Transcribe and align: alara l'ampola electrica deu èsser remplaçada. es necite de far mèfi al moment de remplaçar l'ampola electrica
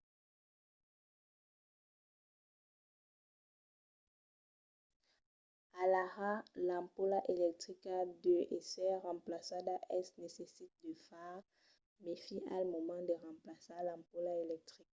alara 5.81 6.31
l'ampola 6.65 7.19
electrica 7.33 7.95
deu 8.23 8.41
èsser 8.57 8.91
remplaçada. 9.07 9.75
es 9.99 10.07
necite 10.21 10.63
de 10.83 10.93
far 11.07 11.35
mèfi 12.05 12.37
al 12.55 12.63
moment 12.75 13.03
de 13.09 13.15
remplaçar 13.27 13.79
l'ampola 13.87 14.33
electrica 14.45 14.89